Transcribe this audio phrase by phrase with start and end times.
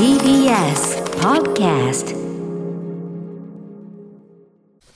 [0.00, 2.16] TBS Podcast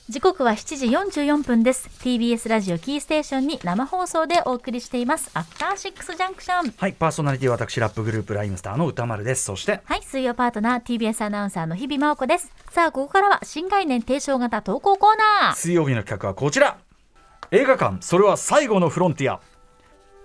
[0.09, 9.43] 時刻は7時44分です TBS ラジオキーステーションに生放送でお送りしていますアフターシックスジャンクションはい、パーソナリティは私ラップグループライムスターの歌丸です。
[9.43, 16.79] そして、はい水曜パートナー TBS アナウンサーの日々真央子ですさあここからは新概念提唱型投稿コーナー水曜日の企画はこちら。
[17.51, 19.39] 映画館、それは最後のフロンティア。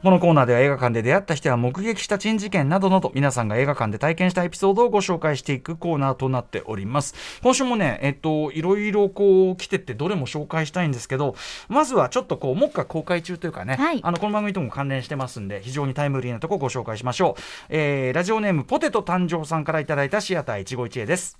[0.00, 7.16] このコーナーでは映画館で出会った人や目撃した珍事件などなど皆さんが映画館で体験したエピソードをご紹介していくコーナーとなっております。
[7.42, 11.34] 今週もねえっといろいろこう来てってどれも紹介したいんですけど
[11.68, 13.98] まずはちょっとこう目下公開中というかね、はい。
[14.00, 21.38] あのこの番組とも関連してますんで非常にタイムリーなとこご紹介しましょう、えーラジオネームポテト誕生さんからいただいたシアター一期一会です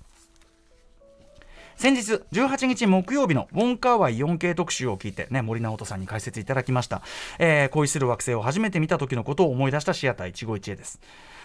[1.79, 7.01] 先日18日木曜日のウォンカーワイ 4K 特集を聞いて、ね、森直人さんに解説いただきました、
[7.39, 10.99] えー恋する惑星を初めて見た時のことを思い出したシアター一期一会です。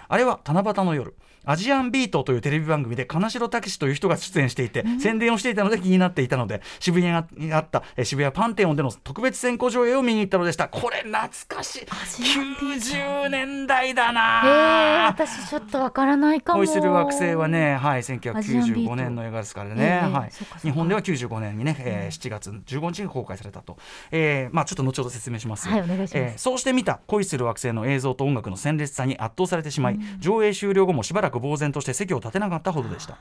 [0.08, 1.14] あれは七夕の夜。
[1.46, 10.68] アジアンビートというテレビ番組で金城武という人が出演していて、宣伝をしていたので気になっていたので渋谷にあったえー渋谷パンテオンでの特別先行上映を見に行ったのでした。
[10.68, 11.86] これ懐かしい。
[12.22, 13.28] ジアンビート。
[13.28, 16.60] 90年代だえー、な私ちょっとわからないかも。
[16.60, 20.30] 恋する惑星はね、はい、アジアンビー1995ト年の映画ですからえね、えはい。
[20.62, 23.76] 日本では95年にね、えー7月15日に公開されたと、
[24.10, 26.16] えーまあ、ちょっと後ほど説明します、はいお願いします。
[26.16, 33.18] えーそうして見た恋する惑星の映像と音楽の鮮烈さに圧倒されてしまい、上映終了後もしばらく呆然として席を立てなかったほどでした。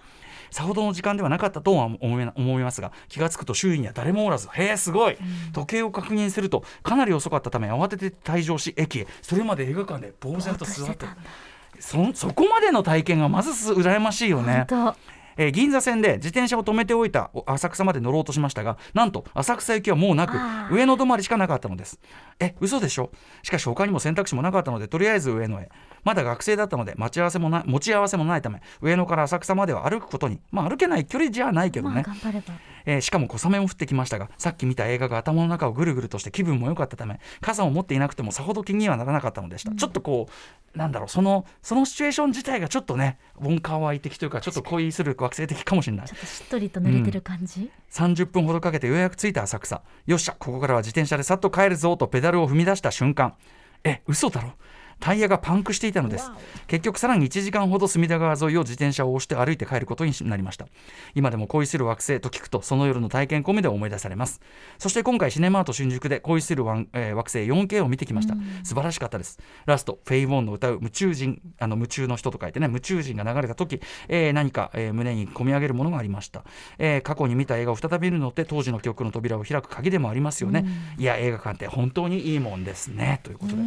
[0.51, 5.17] さほどの時間ではなかったとは思いますが気がつくと周囲には誰もおらずへえすごい、
[5.51, 9.07] 時計を確認するとかなり遅かったため慌てて退場し駅へ。
[9.21, 11.05] それまで映画館で呆然と座って。
[11.79, 14.67] そそこまでの体験がまずす羨ましいよね。
[15.37, 20.33] 本えー銀座線で自転車を止めておいたお浅草まで乗ろうとしましたがなんと浅草行きはもうなく
[20.73, 21.99] 上野止まりしかなかったのです。
[22.39, 23.11] え嘘でしょ？
[23.43, 25.69] しかし他にも選択肢もなかったのでとりあえず上野へ。
[26.03, 30.41] まだ学生だったので待ち合わせもな持ち合わせもないため上野から浅草までは歩くことに。
[30.51, 32.53] まあ歩けない距離じゃないけ当まあどね、頑張れば
[32.85, 40.27] えーしかも小雨も降ってきましたがさっき見た映画が頭の中をぐるぐるとして気分も良かったため傘を持っていなくてもさほど気にはならなかったのでした、ちょっとこ
[40.75, 46.07] うなんだろうそのそのシチュエーション自体がちょっとねウォンカーワイ的というかちょっと恋する惑星的かもしれない。
[46.07, 49.81] ちょっとしっとりと濡れてる感じ、30分ほどかけてようやく着いた浅草。
[50.05, 53.35] よっしゃここからは自転車でさっと帰るぞとペダルを踏み出した瞬間。
[53.83, 54.53] え嘘だろ
[55.03, 56.31] タイヤがパンクしていたのです。
[56.67, 60.65] 結局さらに1時間ほど隅田川沿いを自転車を押して歩いて帰ることになりました。
[61.13, 64.39] 今でも恋する惑星と聞くとその夜の体験込みで思い出されます。
[64.77, 68.35] そして今回シネマート新宿で恋するえー惑星 4K を見てきました。
[68.63, 69.39] 素晴らしかったです。
[69.65, 76.45] ラストフェイ・ウォンの歌う夢中人あの夢中の人と書いてね夢中人が流れた時、えー何か、えー胸に込み上げるものがありました、
[76.77, 80.65] えー過去に見た映画を再び見るのって当時の記憶の扉を開く鍵でもありますよね、
[80.97, 83.19] いや映画館って本当にいいもんですね。
[83.23, 83.61] ということで、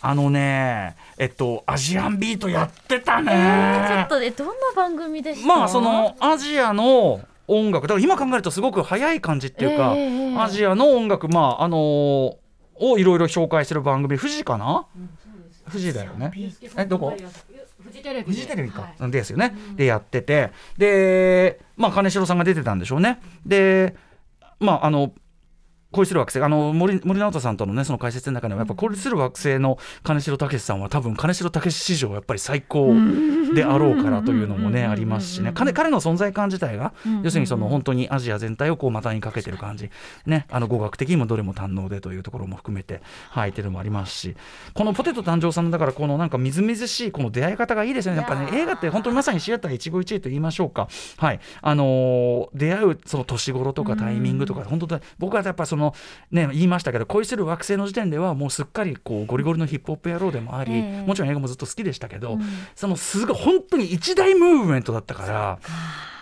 [0.00, 5.46] あのねえっとアジアンビートやってたね、えー、ちょっとえどんな番組でした？
[5.46, 12.36] まあそのアジアの音楽だから今考えるとすごく早い感じっていうか、ええアジアの音楽まああのー
[12.78, 14.84] をいろいろ紹介してる番組富士かな、
[15.70, 16.30] 富士だよね。
[16.76, 17.16] えどこ？
[17.82, 19.10] フジテレビフジテレビか、はい。
[19.10, 20.50] ですよね、でやってて。
[20.76, 23.18] でまあ金城さんが出てたんでしょうね。
[23.46, 23.96] で
[24.60, 25.14] まああの
[25.96, 32.94] 恋する惑星あの森森直人さんとのねその解説の中でもやっぱ恋する惑星の金城武さんは多分金城武史上やっぱり最高
[33.54, 35.52] であろうからというのもねありますしね。
[35.54, 36.92] 彼彼の存在感自体が
[37.22, 39.90] 要するにその本当にアジア全体をこう股にかけてる感じ。
[40.26, 44.36] ねあの語学的にもどれも堪能でというところも含めてはいっていうのもありますし。
[44.74, 48.18] このポテト誕生さんのだからこのなんかみずみずしいこの出会い方がいいですよね。
[48.20, 50.88] やっぱね映画って本当にまさにシアター一期一会と言いましょうか。
[51.16, 51.40] はい。
[51.62, 55.85] あのー出会うその年頃とかタイミングとか本当だ僕はやっぱその
[56.30, 61.06] ね言いましたけど恋する惑星の時点ではもうすっかりこうゴリゴリのヒップホップ野郎でもあり、ええ。
[61.06, 62.38] もちろん映画もずっと好きでしたけど、
[62.74, 65.58] そのすごい本当に一大ムーブメントだったか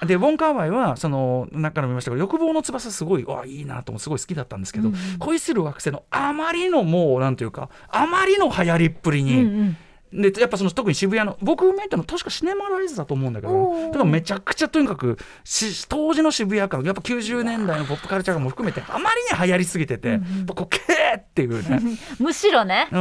[0.01, 9.77] らでウォン・カーワイはその中でも言いましたけど欲望の翼すごいわいいなともすごい好きだったんですけど、恋する惑星のあまりのもうなんていうかあまりの流行りっぷりに、うんうん
[10.15, 21.81] でやっぱその特に渋谷の僕見たの確かシネマライズだと思うんだけどだからめちゃくちゃとにかくし当時の渋谷感やっぱ90年代のポップカルチャーも含めてあまりに流行りすぎてて、やっぱこうけえっていうね。
[22.19, 22.89] むしろね。
[22.93, 22.99] うん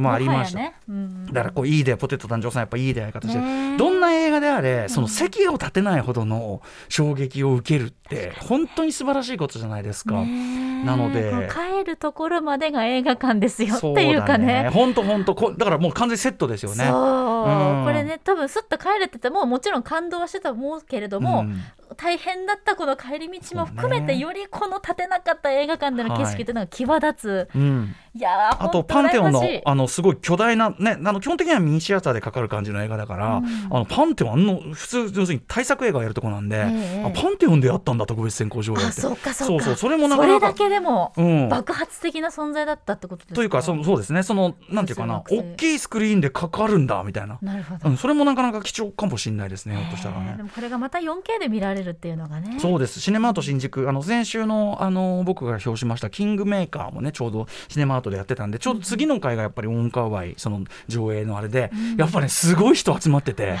[0.00, 0.74] まあありました、ね。
[0.88, 3.76] うんだからこういい出ポテト誕生さんやっぱいい出会い方して。
[3.76, 10.14] どんな映画であれその席を立てないほどの衝撃を受けるって本当に素晴らしいことじゃないですか。
[10.14, 14.70] なので帰るところまでが映画館ですよっていうかだね。
[14.72, 15.34] 本当本当。
[15.34, 16.84] こだからもう完全にセットですよね。
[16.84, 21.62] そう、うんこれね多分すっと帰れててももちろん感動はしてたと思うけれども、うん
[21.94, 37.04] 大変だったこの帰り道も含めて、よりこの立てなかった映画館での景色っていうのが際立つ、うん、い、やーあとパンテオンのあのすごい巨大なねあの基本的にはミニシアターでかかる感じの映画だから、うんあのパンテオンあの普通要するに大作映画やるとこなんで、ええ。
[37.04, 38.86] あパンテオンでやったんだ特別先行上映って。
[38.86, 39.64] あそうかそうか。
[39.64, 41.48] そうそれもなかなかそれだけでもうん。
[41.48, 43.34] 爆発的な存在だったってことですか？
[43.34, 44.22] というかそそうですね。
[44.22, 50.26] そのなんていうかな大きいスクリーンでかかるんだみたいな、なるほど、うん、それもなかなか貴重かもしれないですねひょっとしたらね。
[50.30, 50.42] えーで。
[50.42, 52.58] もこれがまた 4K で見られるっていうのがね。
[52.60, 53.00] そうです。
[53.00, 53.88] シネマート新宿。
[53.88, 61.96] あの先週のあの僕が表しましたキングメーカーもねちょうどシネマートでやってたんでちょうど次の回がやっぱりオンカーワイその上映のあれで、うん。
[61.96, 63.56] やっぱねすごい人集まってて。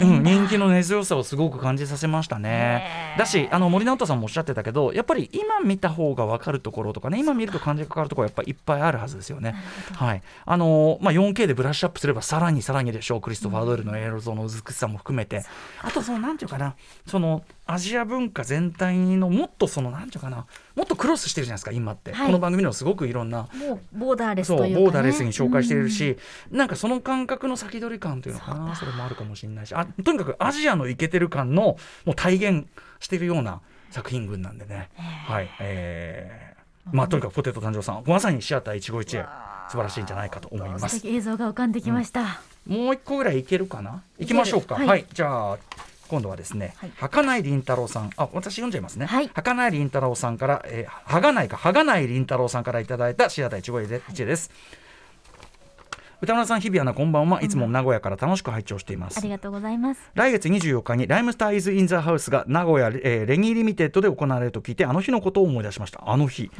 [0.00, 3.14] うん、人気の根強さをすごく感じさせましたね。
[3.18, 9.54] だしあの森直人さんもおっしゃってたけどやっぱり今見た方が分かるところとかね今見ると感じが変わるところやっぱりいっぱいあるはずですよね。
[9.94, 10.22] はい。
[10.44, 13.20] あのまあ、4K でブラッシュアップすればさらにさらにでしょう。
[13.20, 15.44] クリストファー・ドイルの映像の美しさも含めて、
[15.82, 16.74] あとそのなんていうかな。
[17.06, 22.26] そのアジア文化全体のもっとそのなんていうかなもっとクロスしてるじゃないですか今って、はい。
[22.26, 23.46] この番組でもすごくいろんな
[23.92, 26.16] ボーダーレスそうボーダーレスに紹介しているし、
[26.50, 29.74] なんかその感覚の先取り感というのかなそれもあるかもしれないし。
[29.74, 31.76] あとにかくアジアのイケてる感の
[32.06, 32.66] もう体現
[33.00, 33.60] しているような
[33.90, 36.96] 作品群なんでね、はいえー。
[36.96, 39.26] まあとにかくポテト誕生さんまさにシアター一期一会
[39.68, 44.02] 素晴らしいんじゃないかと思いま素す敵映像が浮かんできました、もう一個ぐらいいけるかな？
[44.18, 44.76] いきましょうか。
[44.76, 44.88] いける。
[44.88, 45.58] はい、じゃあ
[46.08, 46.92] 今度はですね、はい。
[46.96, 48.10] はかないりんたろうさん。
[48.16, 49.28] あ私読んじゃいますね、はい。
[49.28, 54.50] かないりんたろうさんから、えー、はがないかはがないりんたろうさんからいただいたシアター一期一会です、
[56.20, 57.40] 宇多丸さん日比アナこんばんは。
[57.42, 59.18] いつも名古屋から楽しく拝聴しています。
[59.18, 60.00] ありがとうございます。
[60.14, 66.02] 来月24日に RHYMESTER IS IN THE HOUSE が名古屋、えー ReNY limited で行われると聞いてあの日のことを思い出しました。
[66.10, 66.50] あの日、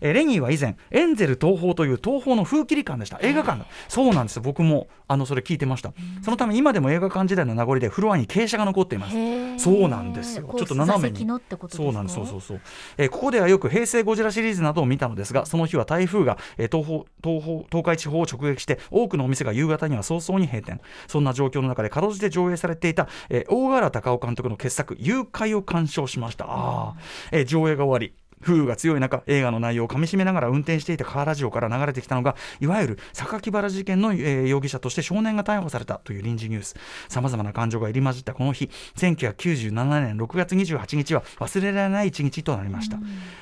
[0.00, 3.18] えー ReNY は以前エンゼル東宝という東宝の封切り館でした。
[3.20, 4.36] 映画館だそうなんです。
[4.36, 5.92] よ僕もあのそれ聞いてました。
[6.22, 9.62] そのため今でも映画館時代の名残でフロアに傾斜が残っています。
[9.62, 10.50] そうなんですよ。
[10.56, 11.28] ちょっと斜めに。
[11.68, 12.14] そうなんです。
[12.14, 12.60] そうそうそう、
[12.96, 20.80] えーここではよく平成ゴジラシリーズなどを見たのですがその日は台風が、えー東方東方東海地方を直撃して多くのお店が夕方には早々に閉店。
[21.06, 26.46] そんな状況の中でかろうじて上映されていた、えー大原隆夫監督の傑作「誘拐」を鑑賞しました。
[26.48, 26.94] あ、
[27.30, 36.74] えー上映が終わり風雨が強い中映画の内容をかみしめながら運転していたカーラジオから流れてきたのがいわゆる榊原事件の、えー容疑者として少年が逮捕されたという臨時ニュース。
[37.08, 42.98] さまざまな感情が入り混じったこの日1997年6月28日は忘れられない一日となりました、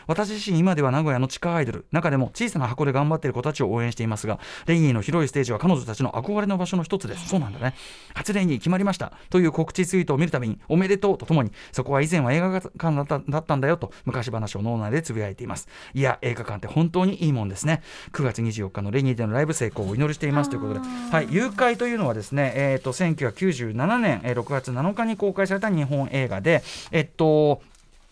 [0.06, 7.28] 私自身今では名古屋の地下アイドル中でも小さな箱で頑張っている子たちを応援していますがレニーの広いステージは彼女たちの憧れの場所の一つです。
[7.28, 7.74] そうなんだね。
[8.14, 9.12] 初レニー決まりました。
[9.30, 15.68] という告知ツイートを見るたびにおめでとうとともにそこは以前は映画館だっただったんだよと昔話を脳内でつぶやいています。
[15.94, 17.82] いや映画館って本当にいいもんですね。
[18.12, 20.50] 9月24日のレニーでのライブ成功をお祈りしています。
[20.50, 20.80] ということで。
[20.80, 27.62] はい誘拐というのはですねえっ、と1997年、えー6月7日に公開された日本映画でえっと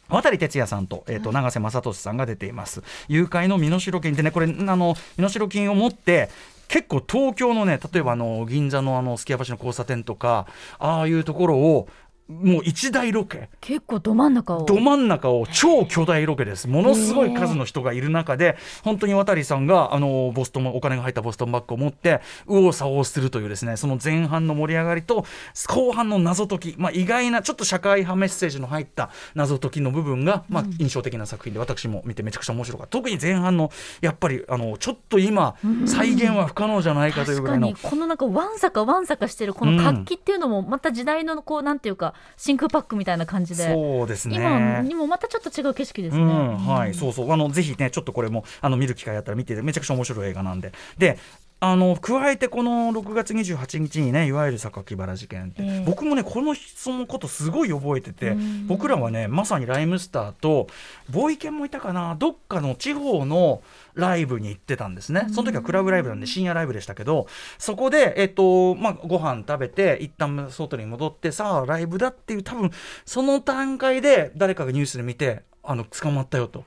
[0.09, 2.83] 渡哲也さんと,、えー、と永瀬正敏さんが出ています。
[3.09, 6.31] 誘拐の身代金ってねこれあの身代金を持って
[6.69, 10.47] 結構東京のね例えばあの銀座のあのすき家橋の交差点とか
[10.79, 11.89] ああいうところを
[12.29, 13.49] もう一大ロケ。
[13.61, 14.65] 結構ど真ん中を。
[14.65, 16.69] ど真ん中を超巨大ロケです。
[16.69, 25.25] ものすごい数の人がいる中で本当に渡さんがあのボストンお金が入ったボストンバッグを持って右往左往するというですねその前半の盛り上がりと
[25.69, 32.91] 後半の謎解き、まあ、意外なちょっと社会派メッセージの入った謎解きの部分が、まあ、印象的な作品で私も見てめちゃくちゃ面白かった。
[32.91, 37.77] 特に前半のやっぱりあのちょっと今再現は不可能じゃないかという確からぐいの。
[37.77, 46.23] にこのなんかわんさかわんさかしてるこの活気っていうのもまた時代のこうなんていうか真空パックみたいな感じで、そうですね今にもまたちょっと違う景色ですね。
[46.23, 50.73] うん、はい、そうそう、あの、ぜひね、ちょっとこれも、あの、見る機会あったら見て、めちゃくちゃ面白い映画なんで。
[50.99, 51.19] で。
[51.61, 58.67] あの加えてこの6月28日にねいわゆる榊原事件って、ええ僕もねこのそのことすごい覚えててうん。
[58.69, 60.69] 僕らはねまさにライムスターと
[61.11, 63.63] ボーイケンもいたかなどっかの地方の
[63.95, 65.27] ライブに行ってたんですね。
[65.33, 67.27] その時はクラブライブなんで深夜ライブでしたけど
[67.59, 72.71] そこでえっとまあご飯食べて一旦外に戻ってさあライブだっていう多分
[73.05, 76.65] その段階で誰かがニュースで見てあの捕まったよと。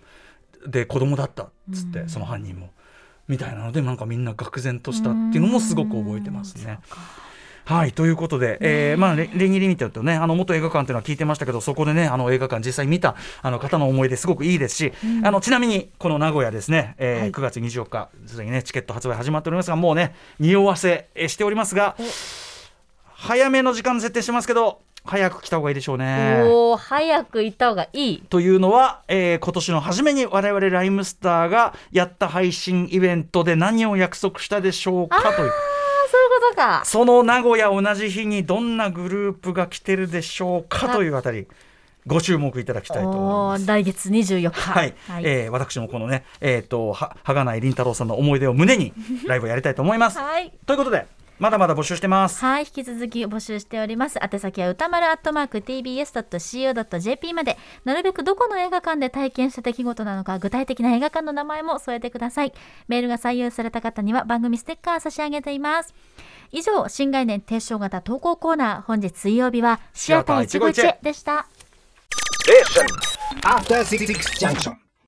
[0.68, 2.10] で子供だったっつって、うん。
[2.10, 2.70] その犯人も
[3.28, 6.80] みたいなのでなんかみんな愕然としたっていうのもすごく覚えてますね。
[7.64, 8.96] はいということで、え。
[8.96, 17.32] ーまあ、レギリミテッドねあの元映画館というのは聞いてましたけどそこでねあの映画館実際見たあの方の思い出すごくいいですし、あのちなみにこの名古屋ですね、えーはい。
[17.32, 21.96] 9月24日すでにねチケット発売始まっておりますがもうね匂わせえーしておりますが
[23.14, 26.44] 早めの時間設定してますけど早く来た方がいいでしょうね。
[26.46, 28.22] おお早く行った方がいい。
[28.30, 35.50] というのは、えー今年の初めに我々ライムスターがやった配信イベントで何を約束したでしょうかという。
[35.50, 35.54] あ
[36.12, 36.82] そういうことか。
[36.86, 41.48] その名古屋同じ日にどんなグループが来てるでしょうかというあたり。
[42.08, 43.64] ご注目いただきたいと思いおます。
[43.66, 44.72] ー来月24日。
[44.72, 48.94] はい、えー私もこのね、えっ、と、は、はがないりんたろうさんの思い出を胸に
[49.28, 50.18] ライブをやりたいと思います。
[50.18, 50.52] はい。
[50.66, 51.06] ということで、
[51.42, 52.40] まだまだ募集してます。
[52.46, 54.20] はい、引き続き募集しております。
[54.22, 62.54] 宛先は歌丸アットマーク tbs.co.jp まで、なるべくどこの映画館で体験した出来事なのか、具体的な映画館の名前も添えてください。
[62.88, 65.96] メールが採用された方には番組ステッカー差し上げています。
[66.52, 71.48] 以上、新概念提唱型投稿コーナー、本日水曜日はシアター一期一会でした。
[73.42, 74.91] After Six Junction.